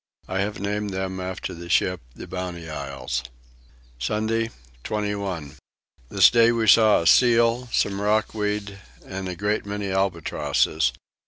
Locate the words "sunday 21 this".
3.99-6.31